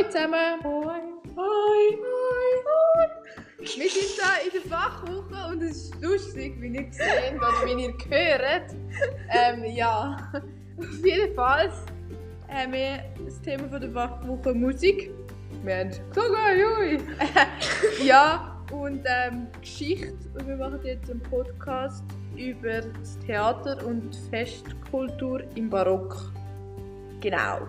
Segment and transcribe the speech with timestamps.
[0.00, 0.64] Hallo zusammen!
[0.64, 1.00] Hoi.
[1.36, 1.98] Hoi!
[2.66, 3.06] Hoi!
[3.58, 7.82] Wir sind hier in der Fachwoche und es ist lustig, wie ihr seht oder wie
[7.82, 8.74] ihr hört.
[9.28, 10.16] Ähm, ja,
[10.78, 11.70] auf jeden Fall
[12.48, 15.10] haben wir das Thema von der Fachwoche Musik.
[15.64, 15.92] Wir haben
[16.78, 16.98] ui.
[18.02, 20.14] ja, und ähm, Geschichte.
[20.32, 22.04] Und wir machen jetzt einen Podcast
[22.36, 26.32] über das Theater und Festkultur im Barock.
[27.20, 27.66] Genau.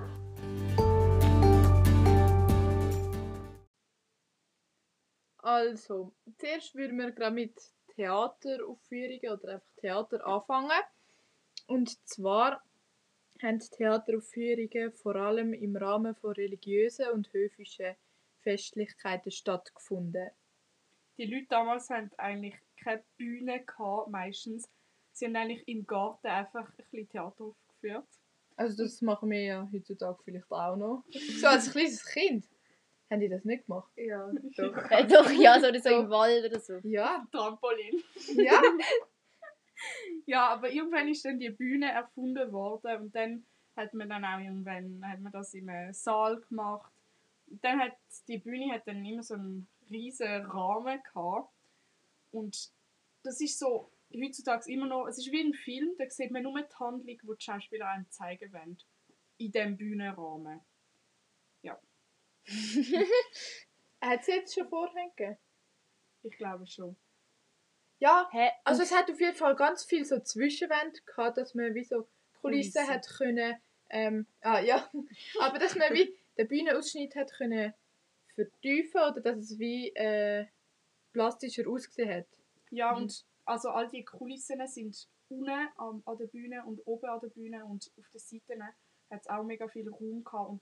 [5.51, 7.59] Also, zuerst würden wir gerade mit
[7.95, 10.81] Theateraufführungen oder einfach Theater anfangen.
[11.67, 12.63] Und zwar
[13.41, 17.97] haben Theateraufführungen vor allem im Rahmen von religiösen und höfischen
[18.39, 20.29] Festlichkeiten stattgefunden.
[21.17, 24.69] Die Leute damals hatten eigentlich keine Bühne, gehabt, meistens.
[25.11, 28.07] Sie haben eigentlich im Garten einfach ein bisschen Theater aufgeführt.
[28.55, 31.03] Also das machen wir ja heutzutage vielleicht auch noch.
[31.41, 32.45] So als kleines Kind.
[33.11, 33.91] Haben die das nicht gemacht?
[33.97, 34.75] Ja, Doch.
[34.91, 36.79] Äh, doch, ja, so, oder so im Wald oder so.
[36.83, 37.27] Ja.
[37.31, 38.01] Trampolin.
[38.35, 38.61] Ja.
[40.27, 44.37] Ja, aber irgendwann ist dann die Bühne erfunden worden und dann hat man dann auch
[44.37, 46.93] irgendwann hat man das im Saal gemacht.
[47.47, 51.51] Und dann hat die Bühne hat dann immer so einen riesen Rahmen gehabt.
[52.29, 52.71] und
[53.23, 56.61] das ist so heutzutage immer noch, es ist wie ein Film, da sieht man nur
[56.61, 58.77] die Handlung, die die Schauspieler einem zeigen wollen.
[59.37, 60.61] In diesem Bühnenrahmen.
[64.01, 65.37] Hat es jetzt schon Vorhänge gegeben?
[66.23, 66.95] Ich glaube schon.
[67.99, 68.27] Ja.
[68.31, 68.49] Hä?
[68.63, 72.07] Also es hat auf jeden Fall ganz viel so Zwischenwände gehabt, dass man wie so
[72.41, 72.87] Kulissen Kulissen.
[72.87, 74.89] hat können, ähm, ah ja,
[75.39, 77.73] aber dass man wie den Bühnenausschnitt hat können
[78.33, 80.47] vertiefen oder dass es wie äh,
[81.13, 82.27] plastischer ausgesehen hat.
[82.71, 83.03] Ja, Mhm.
[83.03, 87.27] und also all die Kulissen sind unten an, an der Bühne und oben an der
[87.29, 90.61] Bühne und auf den Seiten hat es auch mega viel Raum gehabt und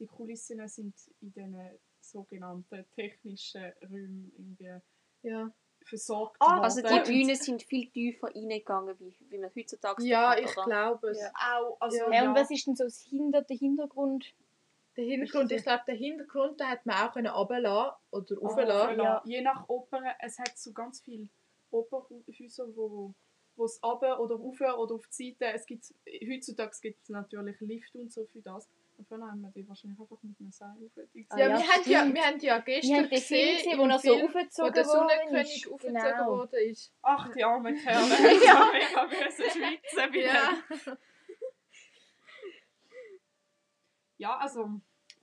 [0.00, 1.56] die Kulissen sind in den
[2.00, 4.80] sogenannten technischen Räumen irgendwie
[5.22, 5.52] Ja.
[5.84, 7.00] versorgt Ah, Also die.
[7.04, 10.64] Bühnen sind viel tiefer reingegangen, wie, wie man heutzutage Ja, kennt, ich oder?
[10.64, 11.20] glaube es.
[11.20, 12.12] Ja, auch, also Ja.
[12.12, 14.34] Ja, und was ist denn so das Hinter, der Hintergrund?
[14.96, 18.98] Der Hintergrund, ich glaube, der Hintergrund, den hat man auch können runterlassen oder rauflassen.
[18.98, 19.04] ja.
[19.04, 19.22] Ja.
[19.24, 21.28] je nach Oper, es hat so ganz viele
[21.70, 23.14] Operhäuser, wo
[23.56, 25.94] wo es runter oder rauf oder auf die Seite, es gibt,
[26.26, 28.68] heutzutage gibt es natürlich Lift und so für das.
[29.08, 31.26] Vorher haben wir die wahrscheinlich einfach mit einem Seil aufgezogen.
[31.30, 33.78] Ah, Ja, ja, wir, haben ja, wir haben ja gestern Wir haben den Film gesehen,
[33.78, 35.72] wo er so aufgezogen wo der Sonnenkönig ist.
[35.72, 36.26] aufgezogen Genau.
[36.28, 36.92] worden ist.
[37.02, 38.44] Ach, die armen Kerle.
[38.44, 38.70] ja.
[38.72, 40.96] mega schwitzen bei Ja.
[44.18, 44.68] Ja, also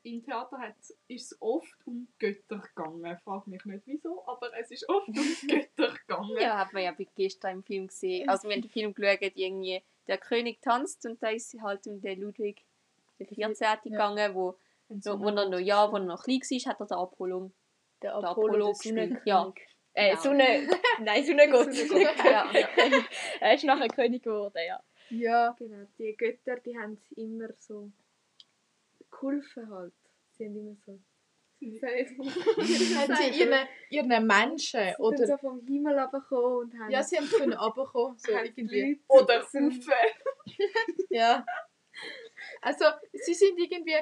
[0.04, 0.76] im Theater hat,
[1.08, 3.18] ist es oft um Götter gegangen.
[3.24, 5.14] Frag mich nicht wieso, aber es ist oft um
[5.48, 6.38] Götter gegangen.
[6.40, 8.28] Ja, hat man ja bei gestern im Film gesehen.
[8.30, 12.02] Also wir haben den Film geschaut, irgendwie der König tanzt und da ist halt um
[12.02, 12.64] den Ludwig
[13.20, 13.68] der 14.
[13.84, 14.58] gegangen, wo,
[14.90, 17.52] Und wo, wo er noch, ja, wo er noch klein war, hat er den Apollo,
[18.02, 19.22] Der den Apollo gespielt.
[19.26, 19.52] Ja.
[19.94, 20.22] Äh, Genau.
[20.22, 20.68] Sonne.
[21.00, 21.74] Nein, Sonnengott.
[21.74, 22.52] Ja, ja.
[23.42, 24.80] er ist nachher König geworden, ja.
[25.10, 25.56] Ja.
[25.58, 27.92] Genau, die Götter, die haben immer so
[29.10, 29.94] geholfen halt.
[30.34, 31.00] Sie haben immer so...
[31.60, 31.82] Sie
[32.96, 35.26] haben sie ihren, ihren Menschen sind oder...
[35.26, 36.92] so vom Himmel runtergekommen und haben...
[36.92, 39.02] Ja, sie haben können runterkommen, so haben irgendwie.
[39.08, 39.92] Oder so- Ufe.
[41.10, 41.44] Ja.
[42.62, 43.95] Also, sie sind irgendwie...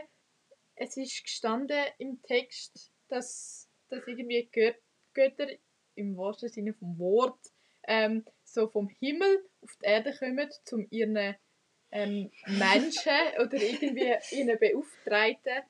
[0.76, 4.74] Es ist gestanden im Text, dass, dass irgendwie Gö
[5.14, 5.48] Götter,
[5.96, 7.40] im wahrsten Sinne vom Wort,
[7.88, 11.36] ähm, so vom Himmel auf die Erde kommen, um ihren
[11.92, 15.64] ähm, Menschen oder irgendwie ihren Beauftragten,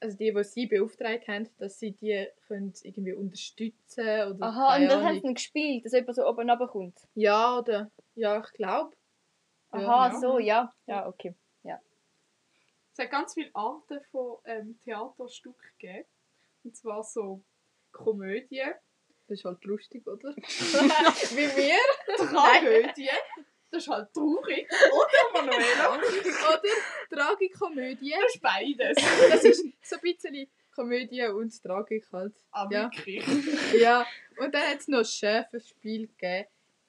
[0.00, 4.88] also die, die sie beauftragt haben, dass sie die können irgendwie unterstützen oder Aha, und
[4.88, 6.98] das haben sie gespielt, dass jemand so oben runterkommt.
[7.14, 7.90] Ja, oder?
[8.16, 8.96] Ja, ich glaube.
[9.70, 10.20] Aha, Ja.
[10.20, 10.74] so, ja.
[10.86, 11.34] Ja, okay.
[12.92, 16.06] Es hat ganz viele Arten von ähm, Theaterstücken gegeben.
[16.64, 17.42] Und zwar so
[17.90, 18.72] Komödien,
[19.28, 20.34] Das ist halt lustig, oder?
[20.36, 22.16] Wie wir.
[22.16, 23.16] Tragödien.
[23.70, 24.68] Das ist halt traurig.
[24.70, 25.94] Oder, Manuela?
[25.98, 26.62] Oder
[27.10, 28.10] Tragikomödie.
[28.20, 28.96] Das ist beides.
[29.30, 32.34] Das ist so ein bisschen Komödie und Tragik halt.
[32.50, 32.84] Ah, Ja.
[32.84, 33.24] wirklich.
[33.80, 34.06] Ja.
[34.38, 36.48] Und dann hat es noch ein Schäferspiel gegeben.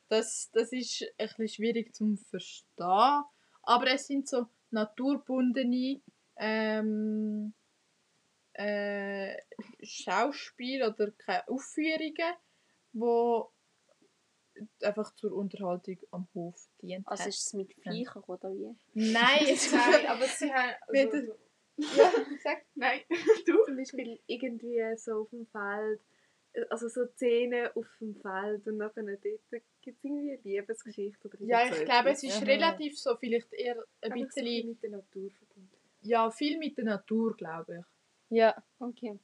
[0.10, 3.24] Das, das ist ein bisschen schwierig zu verstehen.
[3.66, 6.02] Aber es sind so naturbundene
[6.38, 7.54] ähm,
[8.54, 9.36] äh,
[9.81, 12.34] Schauspiel oder keine Aufführungen,
[12.92, 13.52] wo
[14.81, 17.08] einfach zur Unterhaltung am Hof dient.
[17.08, 18.75] Also ist es mit Viechern oder wie?
[18.94, 20.75] Nein, es Nein, aber sie haben...
[20.88, 21.18] Also,
[21.98, 22.12] ja,
[22.44, 22.66] sag.
[22.75, 23.02] Nein,
[23.48, 23.64] du?
[23.66, 26.02] zum Beispiel irgendwie so auf dem Feld,
[26.70, 29.22] also so Szenen auf dem Feld und nachher dort
[29.82, 32.46] gibt es irgendwie eine Liebesgeschichte oder Ja, ich glaube, es ist Aha.
[32.46, 35.78] relativ so, vielleicht eher ein so bisschen, mit der Natur verbunden.
[36.02, 38.38] ja, viel mit der Natur, glaube ich.
[38.38, 38.56] Ja.
[38.80, 39.20] Okay.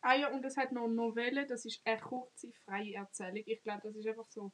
[0.00, 3.42] Ah ja, und es hat noch Novelle, das ist eine kurze, freie Erzählung.
[3.46, 4.52] Ich glaube, das ist einfach so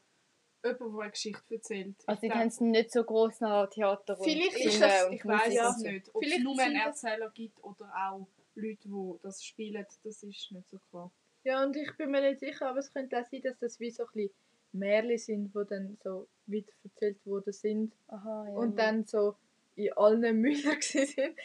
[0.64, 1.96] jemand, der eine Geschichte erzählt.
[2.06, 5.24] Also die haben es nicht so groß nach Theater und Vielleicht ist das- und ich
[5.24, 5.88] weiß Musik es und so.
[5.88, 6.08] nicht.
[6.14, 10.50] Ob es Vielleicht nur einen Erzähler gibt oder auch Leute, die das spielen, das ist
[10.52, 11.12] nicht so klar.
[11.44, 13.90] Ja, und ich bin mir nicht sicher, aber es könnte auch sein, dass das wie
[13.90, 14.34] so ein bisschen
[14.72, 18.54] Märchen sind, die dann so weiter erzählt worden sind Aha, ja.
[18.54, 19.36] und dann so
[19.76, 21.14] in allen Mündern sind.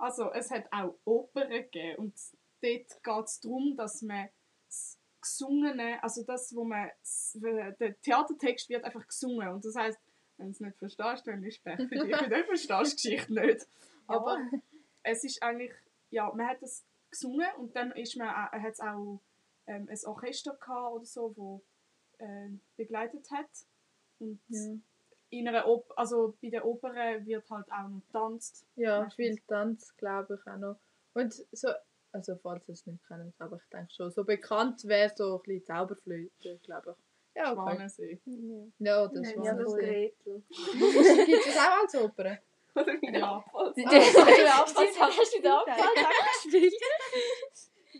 [0.00, 2.14] Also, es hat auch Opern gegeben und
[2.62, 4.30] dort geht es darum, dass man
[4.66, 6.90] das Gesungene, also das, wo man,
[7.34, 9.98] der Theatertext wird einfach gesungen und das heißt,
[10.38, 13.34] wenn du es nicht verstehst, dann ist Pech für dich, weil du verstehst die Geschichte
[13.34, 13.66] nicht.
[14.06, 14.38] Aber
[15.02, 15.72] es ist eigentlich,
[16.10, 19.20] ja, man hat das gesungen und dann ist man, hat es auch
[19.66, 21.62] ähm, ein Orchester gehabt oder so, wo
[22.18, 23.50] äh, begleitet hat
[24.18, 24.76] und Ja,
[25.30, 28.66] in einer Op also bei der Oper wird halt auch noch getanzt.
[28.76, 29.14] ja Meistens.
[29.14, 30.76] viel Tanz, glaube ich auch noch.
[31.14, 31.68] Und so,
[32.12, 35.42] also falls ihr es nicht kennt, aber ich denke schon, so bekannt wäre so ein
[35.42, 37.36] bisschen Zauberflöte, glaube ich.
[37.36, 37.60] Ja, okay.
[37.62, 38.20] Schwanensee.
[38.78, 39.74] Ja, das war ja, das das.
[39.74, 40.42] Gretel.
[41.26, 42.38] Gibt es auch als Oper?
[42.74, 43.36] Oder wie der Ja.
[43.36, 43.74] Abfall.
[43.76, 44.02] Ah, okay.
[44.02, 45.94] Stimmt, hast du den Abfall
[46.42, 46.74] gespielt?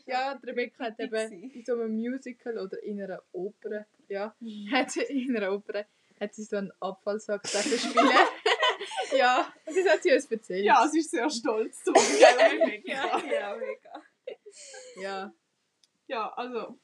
[0.07, 4.35] Ja, die Rebecca hat eben in so einem Musical oder in einer Oper, ja,
[4.73, 5.85] hat sie in einer Oper
[6.21, 8.11] hat sie so einen Abfallsack spielen.
[9.17, 10.65] ja, das hat sie uns erzählt.
[10.65, 13.19] Ja, sie ist sehr stolz Rebecca?
[13.29, 14.03] Ja, mega.
[14.97, 15.33] ja.
[16.07, 16.79] ja, also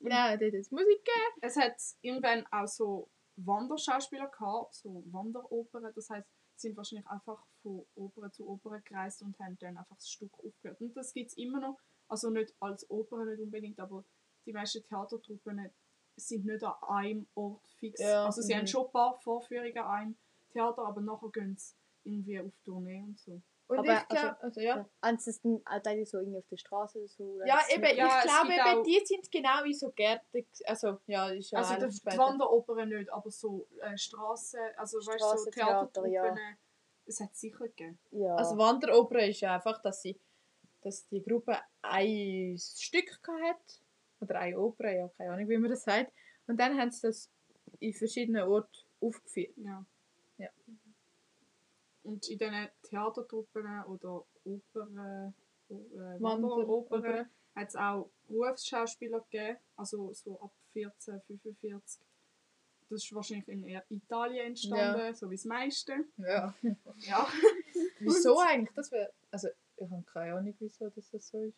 [0.00, 1.38] Genau, dort hat es Musik gegeben.
[1.40, 5.92] es hat irgendwann auch so Wanderschauspieler gehabt, so Wanderoperen.
[5.94, 6.28] Das heißt,
[6.60, 10.80] sind wahrscheinlich einfach von Oper zu Oper gereist und haben dann einfach das Stück aufgehört.
[10.80, 11.78] Und das gibt es immer noch.
[12.08, 14.04] Also nicht als Oper nicht unbedingt, aber
[14.46, 15.70] die meisten Theatertruppen
[16.16, 18.00] sind nicht an einem Ort fix.
[18.00, 18.58] Ja, also sie mhm.
[18.58, 20.16] haben schon ein paar Vorführungen an einem
[20.50, 21.74] Theater, aber nachher gehen sie
[22.04, 23.42] irgendwie auf Tournee und so.
[23.68, 24.88] Und Aber, ich glaube, also, ja.
[25.02, 27.40] Ansonsten auch teilweise so irgendwie auf der Straße so.
[27.44, 30.46] Ja, eben, Ja, ich es glaube, gibt eben, auch- die sind genau in so Gärten.
[30.64, 32.18] Also, ja, ist ja Also alles die, die später.
[32.18, 36.34] Wanderoper nicht, aber so äh, Straßen, also weißt du, so Theatertruppen, ja.
[37.04, 37.98] es hat sicher gegeben.
[38.10, 38.36] Ja.
[38.36, 40.18] Also Wanderoper ist ja einfach, dass sie
[40.80, 43.82] dass die Gruppe ein Stück hat
[44.20, 46.12] oder eine Oper, ja keine Ahnung wie man das sagt.
[46.46, 47.30] Und dann haben sie das
[47.80, 48.70] in verschiedenen Orten
[49.00, 49.52] aufgeführt.
[49.56, 49.64] Ja.
[49.72, 49.84] Ja.
[52.08, 54.96] Und in diesen Theatertruppen oder Opern,
[55.68, 55.72] äh,
[56.20, 57.30] Wanderopern, Wanderopern.
[57.54, 62.00] hat es auch Berufsschauspieler gegeben, also so ab 1445.
[62.90, 65.92] Das ist wahrscheinlich in Italien entstanden, so wie das meiste.
[66.16, 66.54] Ja.
[67.00, 67.28] Ja.
[68.00, 68.74] Wieso eigentlich?
[68.74, 71.54] Das wär, also ich habe keine Ahnung, wieso das so ist.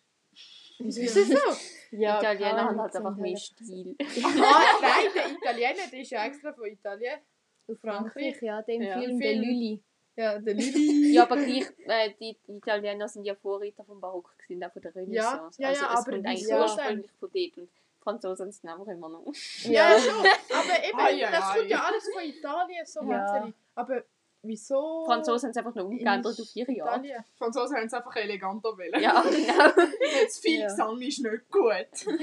[0.78, 1.96] Wieso ist das so?
[1.96, 3.94] ja, Italiener haben halt einfach mehr halt- Stil.
[4.00, 4.04] ah,
[4.82, 7.20] nein, der Italiener, der ist ja extra von Italien
[7.68, 8.36] auf Frankreich.
[8.36, 8.94] Frankreich, ja, dem Ja.
[8.98, 9.20] Film, Film.
[9.20, 9.82] der Lülli.
[10.16, 11.12] Ja, der Lili.
[11.14, 14.82] Ja, aber gleich, äh, die, die Italiener sind ja Vorreiter vom Barock, gewesen, auch von
[14.82, 15.60] der Renaissance.
[15.62, 18.70] ja, also ja, es aber kommt eigentlich wieso ursprünglich von dort und die Franzosen sind
[18.70, 19.32] einfach immer noch.
[19.64, 20.20] Ja, schon.
[20.20, 21.86] Aber eben, Ai, ai, das kommt ja ai.
[21.88, 23.36] alles von Italien, so Ja.
[23.46, 23.52] ja.
[23.74, 24.04] Aber
[24.42, 25.02] wieso?
[25.04, 27.24] Die Franzosen haben es einfach noch umgeändert auf ihre Jahre.
[27.36, 29.02] Franzosen haben es einfach eleganter wollen.
[29.02, 29.86] Ja, genau.
[30.20, 30.66] Jetzt viel Ja.
[30.68, 32.18] Gesang ist nicht gut.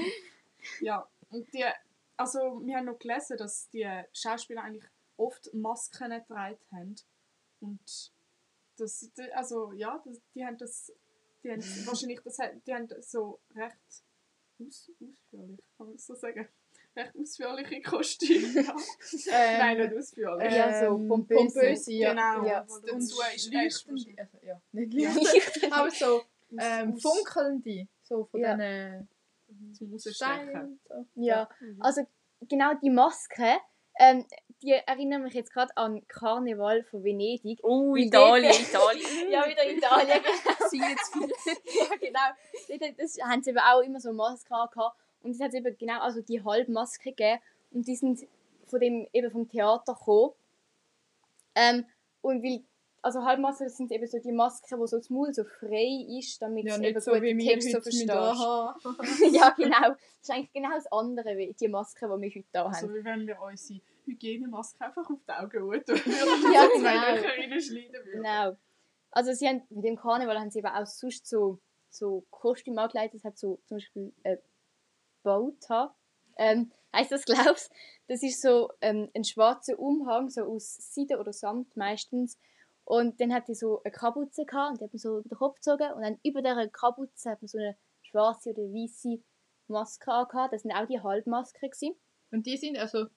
[0.80, 1.64] ja, und die,
[2.16, 6.96] also wir haben noch gelesen, dass die Schauspieler eigentlich oft Masken getragen haben.
[7.60, 8.12] Und
[8.76, 10.92] das, also ja, das, die haben das,
[11.42, 12.36] die haben wahrscheinlich, das,
[12.66, 13.76] die haben so recht
[14.60, 16.48] aus, ausführlich, kann man das so sagen?
[16.96, 18.60] Recht ausführliche Kostüme.
[18.62, 18.76] Ja.
[19.30, 20.52] Ähm, Nein, nicht ausführlich.
[20.52, 21.38] Ja, so ähm, pompöse.
[21.44, 22.10] pompöse, ja.
[22.10, 22.46] Genau.
[22.46, 22.60] Ja.
[22.62, 26.22] Und Und dazu ist, leuchtende, also, ja, nicht leuchtende, aber so
[26.58, 28.56] ähm, aus- funkelnde, so von Ja.
[28.56, 30.14] diesen zum Rausstechen.
[30.14, 30.80] Steinen.
[30.88, 31.06] So.
[31.14, 31.82] Ja, Mhm.
[31.82, 32.06] also
[32.48, 33.58] genau die Maske,
[33.98, 34.24] ähm,
[34.62, 37.60] die erinnern mich jetzt gerade an Karneval von Venedig.
[37.62, 39.30] Oh, Italien, Italien.
[39.30, 40.20] Ja, wieder Italien.
[40.70, 41.28] Sie jetzt viel.
[41.28, 42.80] ja, genau.
[42.80, 44.96] Dort- Das haben sie eben auch immer so Maske gehabt.
[45.22, 47.40] Und es hat eben genau also die Halbmaske gegeben.
[47.70, 48.26] Und die sind
[48.66, 50.32] von dem, eben vom Theater gekommen.
[51.54, 51.86] Ähm,
[52.20, 52.62] und weil,
[53.08, 56.66] also Halbmasken sind eben so die Masken, wo so das Maul so frei ist, damit
[56.66, 58.08] Ja, es nicht eben so gut wie den Text so verstehst.
[59.34, 59.88] Ja, genau.
[59.88, 62.74] Das ist eigentlich genau das andere, wie die Maske, die wir heute hier haben.
[62.74, 65.96] Also wie wenn wir unsere Hygienemaske einfach auf die Augen tun würden.
[66.54, 67.14] Ja, so zwei genau.
[67.14, 68.22] Löcher reinschneiden würden.
[68.22, 68.56] Genau.
[69.10, 72.86] Also sie haben, mit dem Karneval haben sie eben auch sonst so, so Kostüme.
[73.14, 74.38] Es hat so zum Beispiel ein
[75.22, 75.96] Bauta.
[76.36, 77.72] Ähm, heisst das, glaubst
[78.06, 82.38] Das ist so ähm, ein schwarzer Umhang, so aus Seide oder Samt meistens.
[82.88, 85.36] Und dann hat die so eine Kapuze gehabt und die hat man so über den
[85.36, 85.92] Kopf gezogen.
[85.92, 89.22] Und dann über dieser Kapuze hat man so eine schwarze oder weiße
[89.66, 90.54] Maske angehabt.
[90.54, 91.68] Das sind auch die Halbmasken.
[91.68, 91.96] Gewesen.
[92.30, 93.08] Und die sind also,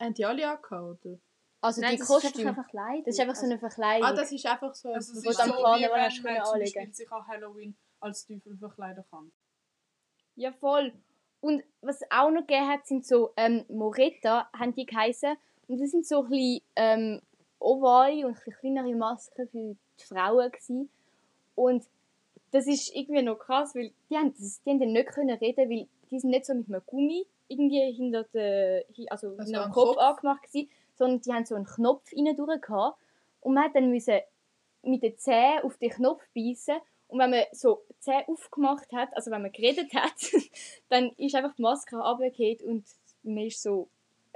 [0.00, 1.16] haben die alle angehabt, oder?
[1.60, 2.48] Also Nein, die das ist einfach Kostüme.
[2.48, 3.04] eine Verkleidung.
[3.04, 4.08] Das ist einfach so eine Verkleidung.
[4.08, 4.88] Ah, das ist einfach so.
[4.88, 6.58] Also Wo ist so, wie Karneval wenn man zum.
[6.58, 9.30] Beispiel sich an Halloween als Teufel verkleiden kann.
[10.34, 10.92] Ja, voll.
[11.40, 15.36] Und was es auch noch gegeben hat, sind so ähm, Moretta, haben die geheißen.
[15.68, 17.22] Und das sind so ein bisschen ähm,
[17.62, 19.58] ovale und ein kleinere Masken für
[20.00, 20.50] die Frauen.
[20.50, 20.90] Gewesen.
[21.54, 21.84] Und
[22.50, 25.70] das ist irgendwie noch krass, weil die haben, das, die haben dann nicht können reden,
[25.70, 29.72] weil die sind nicht so mit einem Gummi irgendwie hinter, hi- also Also hinter dem
[29.72, 29.98] Kopf, Kopf?
[29.98, 32.98] angemacht gewesen, sondern die haben so einen Knopf rein durch gehabt.
[33.40, 34.20] Und man hat dann müssen
[34.82, 36.76] mit den Zähnen auf den Knopf beißen
[37.08, 40.14] und wenn man so die Zähne aufgemacht hat, also wenn man geredet hat,
[40.88, 42.84] dann ist einfach die Maske runtergefallen und
[43.22, 43.88] man ist so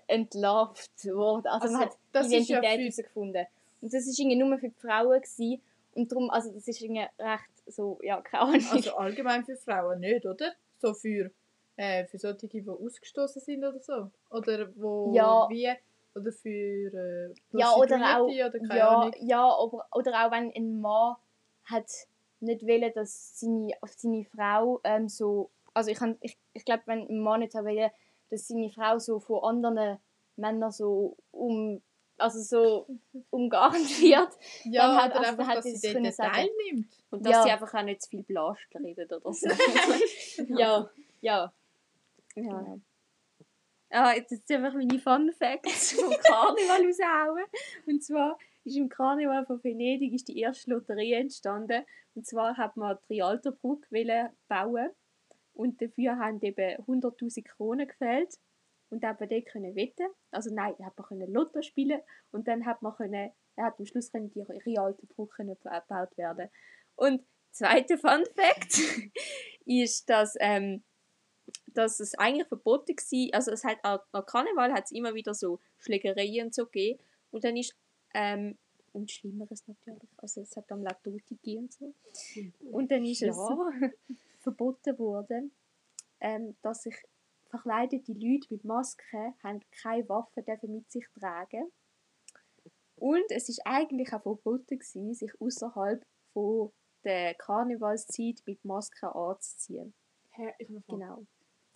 [0.06, 1.46] entlarvt worden.
[1.46, 3.46] Also, man Also, hat das die ist ja Identität für- herausgefunden.
[3.82, 5.20] Und das war irgendwie nur für die Frauen.
[5.20, 5.62] Gewesen.
[5.94, 8.66] Und darum, also das ist irgendwie recht so, ja, keine Ahnung.
[8.70, 10.52] Also allgemein für Frauen nicht, oder?
[10.78, 11.30] So für,
[11.76, 14.10] äh, für solche, die ausgestoßen sind oder so.
[14.30, 15.46] Oder wo Ja.
[15.50, 15.70] wie.
[16.14, 19.12] Oder für äh, ja, oder auch, oder keine ja, Ahnung.
[19.20, 21.16] ja aber, oder auch wenn ein Mann
[21.64, 21.90] hat
[22.40, 26.82] nicht wollen, dass seine, auf seine Frau ähm, so, also ich, kann- ich, ich glaube,
[26.86, 27.90] wenn ein Mann nicht will,
[28.30, 29.98] dass seine Frau so von anderen
[30.36, 31.80] Männern so um,
[32.18, 32.86] also so
[33.30, 34.28] umgarnt wird,
[34.64, 36.32] Ja, dann hat- oder also einfach, hat dass sie dort sagen.
[36.34, 36.88] teilnimmt.
[37.10, 37.42] Und dass Ja.
[37.42, 39.48] sie einfach auch nicht zu viel Blast redet oder so.
[40.48, 40.88] ja,
[41.20, 41.52] ja.
[42.34, 42.78] ja.
[43.90, 47.44] Ah, jetzt jetzt einfach meine Fun Facts vom Karneval raushauen.
[47.86, 51.84] Und zwar ist im Karneval von Venedig ist die erste Lotterie entstanden.
[52.14, 54.90] Und zwar hat man die Rialtobrücke wollen bauen
[55.56, 58.38] und dafür haben eben 100'000 Kronen gefällt.
[58.88, 60.06] Und da hat man dort können wetten.
[60.30, 63.78] Also nein, da hat man können Lotto spielen und dann hat man können, er hat
[63.80, 66.48] am Schluss können die Rialtobrücke können ba- gebaut werden.
[66.94, 68.78] Und zweiter Fun Fact
[69.64, 70.84] ist, dass ähm,
[71.68, 73.34] dass es eigentlich verboten war.
[73.34, 77.00] Also es hat an, Karneval hat es immer wieder so Schlägereien und so gegeben.
[77.30, 77.76] Und dann ist
[78.14, 78.56] ähm,
[78.92, 80.08] und Schlimmeres natürlich.
[80.16, 81.92] Also es hat am La Tote gegeben und so.
[82.70, 83.36] Und dann ist es
[84.46, 85.52] verboten worden,
[86.20, 86.94] ähm, dass sich
[87.50, 91.72] verkleidete Leute mit Masken haben keine Waffen dürfen mit sich tragen.
[92.94, 96.72] Und es ist eigentlich auch verboten gewesen, sich außerhalb von
[97.02, 99.94] der Karnevalszeit mit Masken anzuziehen.
[100.30, 100.82] Hä, ich habe.
[100.88, 101.26] Genau.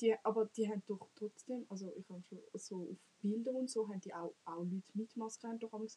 [0.01, 3.87] Die, aber die haben doch trotzdem, also ich habe schon so auf Bilder und so,
[3.89, 5.89] haben die auch, auch Leute mit Maske, haben doch ein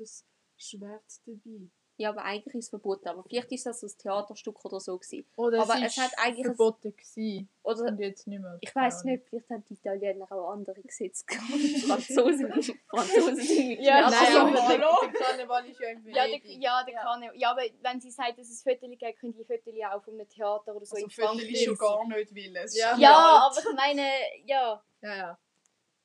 [0.57, 1.69] Schwert dabei.
[1.97, 3.07] Ja, aber eigentlich ist es verboten.
[3.07, 5.27] Aber vielleicht ist das ein Theaterstück oder so gewesen.
[5.35, 7.49] Oder Aber es, es hat eigentlich ein- verboten gewesen.
[7.61, 8.57] Oder Und jetzt nicht mehr.
[8.61, 11.47] ich weiß nicht, vielleicht haben die Italiener auch andere Gesetze gehabt.
[11.87, 12.51] Franzosen,
[12.89, 16.63] Franzosen sind Ja, Nein, Also, aber der, der Karneval ist ja in Ja, der, Venedig.
[16.63, 19.73] ja, der kann ja, aber wenn sie sagt, dass es Fotos gibt, können die Fotos
[19.93, 21.51] auch von einem Theater oder so Also in Viertel Frankreich.
[21.53, 22.55] ist schon gar nicht will.
[22.57, 22.97] Es Ja.
[22.97, 24.07] Ja, aber ich meine,
[24.45, 24.83] ja.
[25.01, 25.37] Ja, ja.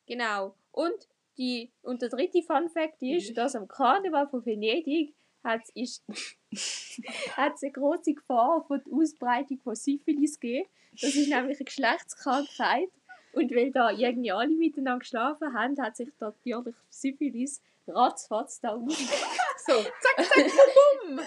[0.07, 0.54] Genau.
[0.73, 5.14] Und, die, und der dritte Fun Fact ist, dass am Karneval von Venedig
[5.45, 6.02] hat es
[7.37, 10.68] eine große Gefahr von der Ausbreitung von Syphilis gegeben.
[10.92, 12.88] Das ist nämlich eine Geschlechtskrankheit.
[13.33, 18.71] Und weil da irgendwie alle miteinander geschlafen haben, hat sich da natürlich Syphilis ratzfatz da
[18.71, 18.99] aus
[19.66, 19.85] So,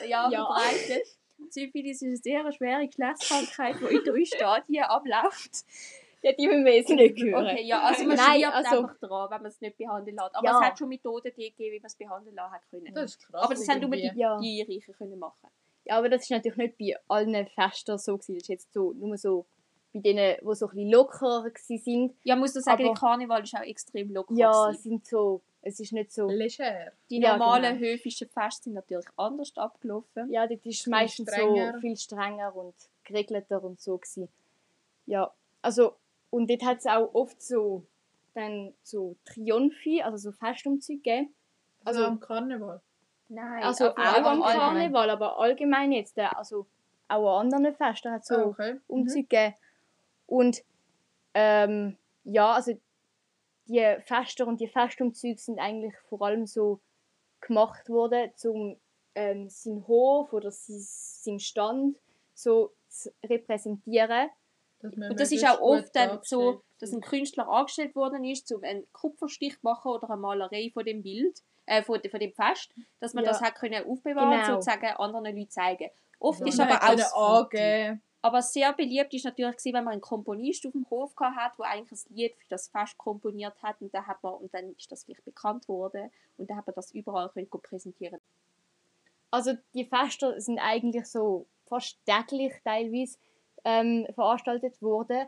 [0.07, 0.45] ja, Ja.
[0.45, 1.07] verbreitet.
[1.49, 5.63] Syphilis ist eine sehr schwere Geschlechtskrankheit, die in drei Stadien abläuft.
[6.23, 7.45] Ja, die müssen wir jetzt nicht hören.
[7.47, 10.35] Okay, ja, also man Nein, stirbt also- einfach dran, wenn man es nicht behandeln lässt.
[10.35, 10.59] Aber Ja.
[10.59, 12.93] es hat schon Methoden gegeben, wie man es behandeln lassen hat können.
[12.93, 13.41] das ist krass.
[13.43, 14.11] Aber das haben nur die.
[14.15, 14.39] Ja.
[14.39, 15.49] die Reichen können machen.
[15.85, 18.35] Ja, aber das ist natürlich nicht bei allen Festen so gewesen.
[18.35, 19.45] Das ist jetzt so, nur so
[19.93, 22.15] bei denen, die so ein bisschen lockerer gewesen sind.
[22.23, 24.33] Ja, muss ich sagen, Aber- der Karneval ist auch extrem locker.
[24.35, 24.81] Ja, gewesen.
[24.83, 26.91] sind so, es ist nicht so, Leger.
[27.09, 27.91] Die Ja, normalen genau.
[27.93, 30.31] höfischen Feste sind natürlich anders abgelaufen.
[30.31, 31.73] ja, das ist meistens strenger.
[31.73, 34.29] so viel strenger und geregelter und so gewesen.
[35.07, 35.95] Ja, also,
[36.31, 37.85] und dort hat es auch oft so,
[38.33, 41.35] dann so Triumphi, also so Festumzüge gegeben.
[41.85, 42.81] Also Also- am Karneval.
[43.29, 44.57] Nein, Also auch aber am allgemein.
[44.73, 46.65] Karneval, aber allgemein jetzt, äh, also
[47.07, 48.79] auch an anderen Festen hat es so Ah, okay.
[48.87, 49.55] Umzüge gegeben.
[50.27, 50.63] Und
[51.33, 52.73] ähm, ja, also
[53.67, 56.81] die Feste und die Festumzüge sind eigentlich vor allem so
[57.39, 58.77] gemacht worden, um
[59.15, 61.97] ähm, seinen Hof oder sein, seinen Stand
[62.33, 64.29] so zu repräsentieren.
[64.83, 68.91] Und das ist auch oft dann so, dass ein Künstler angestellt worden ist, um einen
[68.91, 73.13] Kupferstich zu machen oder eine Malerei von dem Bild, äh, von, von dem Fest, dass
[73.13, 73.31] man Ja.
[73.31, 74.55] das hat können aufbewahren Genau.
[74.55, 75.89] sozusagen anderen Leuten zeigen.
[76.19, 77.49] Oft Ja, ist aber auch
[78.23, 81.57] aber sehr beliebt ist natürlich gewesen, wenn man einen Komponist auf dem Hof gehabt hat,
[81.57, 84.75] der eigentlich ein Lied für das Fest komponiert hat und dann hat man und dann
[84.77, 88.19] ist das vielleicht bekannt worden und dann hat man das überall können präsentieren.
[89.31, 93.17] Also die Feste sind eigentlich so fast täglich teilweise
[93.63, 95.27] ähm, veranstaltet worden.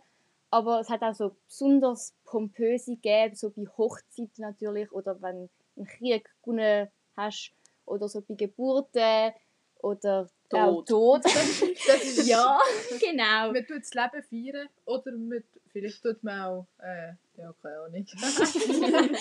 [0.49, 5.49] Aber es hat auch so besonders pompöse gegeben, so bei Hochzeiten natürlich oder wenn du
[5.77, 7.51] einen Krieg gewonnen hast
[7.85, 9.33] oder so bei Geburten
[9.79, 11.23] oder Tod.
[11.87, 12.59] Das ist ja,
[12.99, 13.51] genau.
[13.51, 14.23] Man tut das Leben
[14.53, 18.05] feiern oder man, vielleicht tut man auch, äh, ja, keine Ahnung.
[18.15, 19.15] feiern,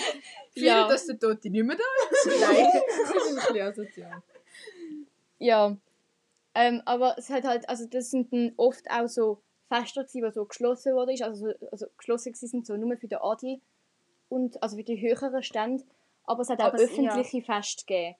[0.53, 0.87] Ja.
[0.87, 2.39] dass der Tote nicht mehr da ist.
[2.39, 4.23] Nein, das ist ein bisschen asozial.
[5.39, 5.75] Ja.
[6.55, 10.31] Ähm, aber es hat halt, also das sind dann oft auch so Fester gewesen, die
[10.33, 13.59] so geschlossen wurde, also, so- also geschlossen sind so nur für den Adel
[14.29, 15.83] und also für die höheren Stände.
[16.25, 18.15] Aber es hat auch Aber es- öffentliche Feste gegeben.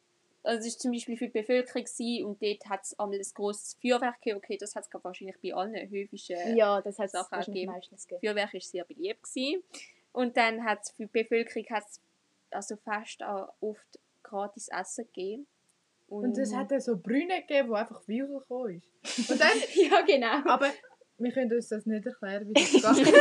[0.46, 3.26] Also es war zum Beispiel für die Bevölkerung gewesen, und dort hat es einmal ein
[3.34, 4.38] grosses Feuerwerk gegeben.
[4.44, 7.72] Okay, das hat es wahrscheinlich bei allen höfischen Ja, das hat es Sachen gegeben.
[7.72, 8.20] meistens gegeben.
[8.28, 9.24] Feuerwerk war sehr beliebt.
[9.24, 9.64] Gewesen.
[10.12, 12.02] Und dann hat es für die Bevölkerung hat's
[12.52, 15.48] also fast auch oft gratis Essen gegeben.
[16.22, 19.30] Und es hat dann so Brüne gegeben, wo einfach Wein rausgekommen ist.
[19.32, 19.58] Und dann,
[19.92, 20.52] ja, genau.
[20.52, 20.70] aber
[21.18, 23.16] wir können uns das nicht erklären, wie das geht.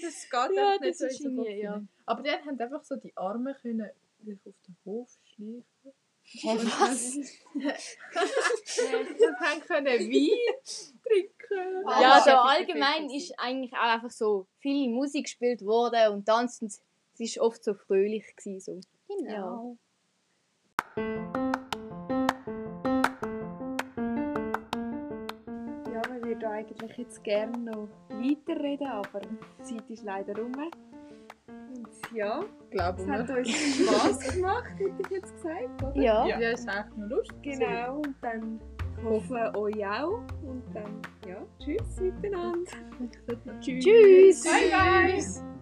[0.00, 1.82] Das geht Ja, nicht das so ist irgendwie, ja.
[2.06, 5.64] Aber dann haben einfach so die Arme können sich auf den Hof schleichen.
[6.30, 7.16] Hä, was?
[7.54, 10.38] Und haben können Wein
[11.02, 11.84] trinken.
[11.86, 16.60] Ja, ja viel allgemein ist eigentlich auch einfach so viel Musik gespielt worden und tanzt
[16.62, 18.24] und es war oft so fröhlich.
[18.36, 18.80] Gewesen, so.
[19.08, 19.30] Genau.
[19.30, 19.76] Ja,
[26.20, 30.52] wir würden eigentlich jetzt gerne noch weiterreden, aber die Zeit ist leider rum.
[30.56, 32.40] Und ja,
[32.70, 33.36] Glauben es hat wir.
[33.38, 35.96] uns Spass gemacht, hätte ich jetzt gesagt, oder?
[35.96, 36.26] Ja.
[36.26, 37.36] Ja, ist echt noch lustig.
[37.42, 38.60] Genau, und dann
[39.04, 40.20] hoffen euch auch.
[40.42, 42.70] Und dann, ja, tschüss miteinander.
[43.60, 43.84] Tschüss.
[43.84, 44.44] Tschüss!
[44.44, 45.57] Bye, bye.